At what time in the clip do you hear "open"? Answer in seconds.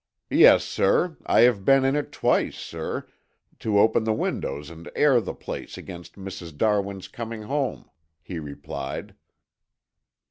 3.77-4.03